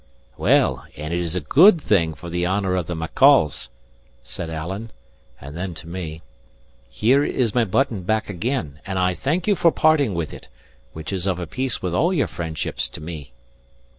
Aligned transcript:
"Well, 0.35 0.83
and 0.97 1.13
it 1.13 1.19
is 1.19 1.35
a 1.35 1.39
good 1.39 1.79
thing 1.79 2.15
for 2.15 2.27
the 2.27 2.43
honour 2.47 2.75
of 2.75 2.87
the 2.87 2.95
Maccolls," 2.95 3.69
said 4.23 4.49
Alan, 4.49 4.89
and 5.39 5.55
then 5.55 5.75
to 5.75 5.87
me, 5.87 6.23
"Here 6.89 7.23
is 7.23 7.53
my 7.53 7.65
button 7.65 8.01
back 8.01 8.27
again, 8.27 8.79
and 8.83 8.97
I 8.97 9.13
thank 9.13 9.45
you 9.45 9.55
for 9.55 9.71
parting 9.71 10.15
with 10.15 10.33
it, 10.33 10.47
which 10.93 11.13
is 11.13 11.27
of 11.27 11.37
a 11.37 11.45
piece 11.45 11.83
with 11.83 11.93
all 11.93 12.11
your 12.11 12.25
friendships 12.25 12.87
to 12.87 12.99
me." 12.99 13.33